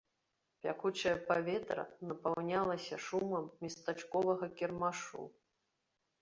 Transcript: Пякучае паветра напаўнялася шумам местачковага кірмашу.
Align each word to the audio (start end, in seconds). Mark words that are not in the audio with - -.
Пякучае 0.61 1.11
паветра 1.27 1.83
напаўнялася 2.11 2.95
шумам 3.09 3.45
местачковага 3.67 4.45
кірмашу. 4.63 5.21